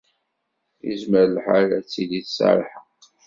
Yezmer 0.87 1.25
lḥal 1.35 1.67
ad 1.77 1.85
tili 1.91 2.19
tesɛa 2.25 2.53
lḥeqq. 2.61 2.93